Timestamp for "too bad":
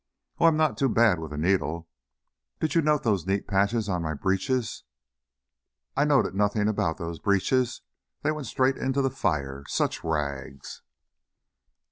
0.79-1.19